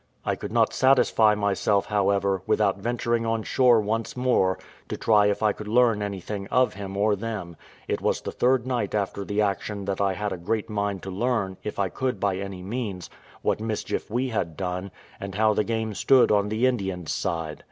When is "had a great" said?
10.13-10.71